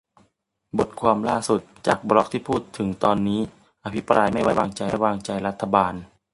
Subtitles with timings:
[0.77, 3.39] บทความล่าสุด จากบล็อกที่พูดถึงตอนนี้
[3.85, 5.93] อภิปรายไม่ไว้วางใจรัฐบาล